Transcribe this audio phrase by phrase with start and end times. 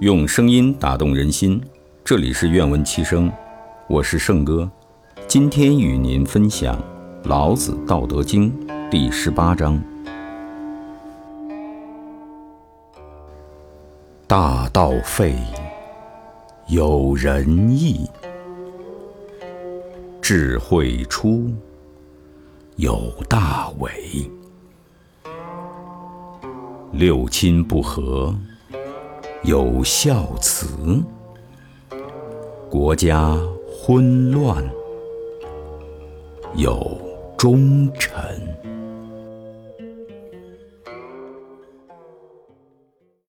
[0.00, 1.62] 用声音打动人心，
[2.02, 3.30] 这里是愿闻其声，
[3.86, 4.70] 我是圣哥。
[5.28, 6.74] 今天与您分享
[7.28, 8.50] 《老子·道德经》
[8.88, 9.78] 第十八章：
[14.26, 15.36] 大道废，
[16.68, 18.08] 有仁义；
[20.22, 21.52] 智慧出，
[22.76, 23.92] 有大伪。
[26.90, 28.34] 六亲不和，
[29.42, 30.66] 有孝慈；
[32.68, 34.62] 国家昏乱，
[36.54, 37.00] 有
[37.38, 38.49] 忠臣。